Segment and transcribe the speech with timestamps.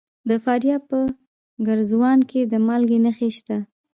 [0.29, 0.99] د فاریاب په
[1.67, 3.57] ګرزوان کې د مالګې نښې شته.